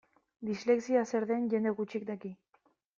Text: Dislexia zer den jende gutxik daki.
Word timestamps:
Dislexia 0.49 1.05
zer 1.13 1.29
den 1.35 1.47
jende 1.55 1.77
gutxik 1.83 2.13
daki. 2.13 2.37